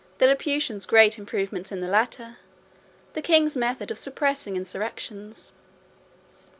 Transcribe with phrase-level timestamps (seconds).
[0.17, 2.37] The Laputians' great improvements in the latter.
[3.13, 5.51] The king's method of suppressing insurrections.